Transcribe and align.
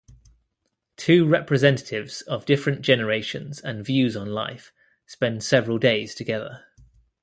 Two 0.97 1.27
representatives 1.27 2.23
of 2.23 2.47
different 2.47 2.81
generations 2.81 3.61
and 3.61 3.85
views 3.85 4.17
on 4.17 4.29
life 4.33 4.73
spend 5.05 5.43
several 5.43 5.77
days 5.77 6.15
together. 6.15 6.65